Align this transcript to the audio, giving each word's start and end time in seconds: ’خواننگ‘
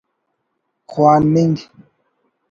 ’خواننگ‘ 0.89 1.57